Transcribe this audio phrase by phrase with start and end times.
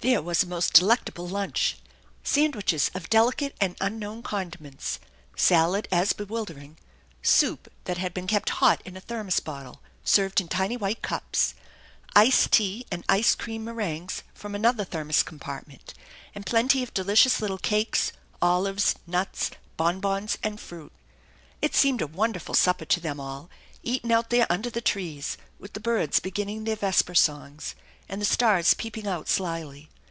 [0.00, 1.76] There was a most delectable lunch;
[2.22, 5.00] sandwiches of delicate and unknown condiments,
[5.34, 6.76] salad as bewildering,
[7.20, 11.54] soup that had been kept hot in a thermos bottle, served in tiny white cups,
[12.14, 15.94] iced tea and ice cream meringues from another thermos com partment,
[16.32, 20.92] and plenty of delicious little cakes, olives, nuts, bonbons, and fruit.
[21.60, 23.50] It seemed a wonderful supper to them all,
[23.82, 27.74] eaten out there under the trees, with the birds beginning their vesper songs
[28.10, 29.90] and the stars peeping out slyly.